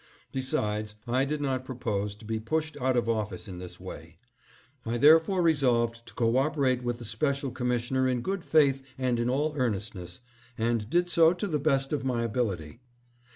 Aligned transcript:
Besides, 0.31 0.95
I 1.07 1.25
did 1.25 1.41
not 1.41 1.63
propose 1.63 2.15
to 2.15 2.25
be 2.25 2.39
pushed 2.39 2.75
out 2.77 2.97
of 2.97 3.07
office 3.07 3.47
in 3.47 3.59
this 3.59 3.79
way. 3.79 4.17
I 4.83 4.97
there 4.97 5.19
fore 5.19 5.43
resolved 5.43 6.07
to 6.07 6.15
co 6.15 6.37
operate 6.37 6.81
with 6.81 6.97
the 6.97 7.05
special 7.05 7.51
commissioner 7.51 8.07
in 8.09 8.21
good 8.21 8.43
faith 8.43 8.81
and 8.97 9.19
in 9.19 9.29
all 9.29 9.53
earnestness, 9.55 10.21
and 10.57 10.89
did 10.89 11.07
so 11.07 11.33
to 11.33 11.45
the 11.45 11.59
best 11.59 11.93
of 11.93 12.03
my 12.03 12.23
ability. 12.23 12.79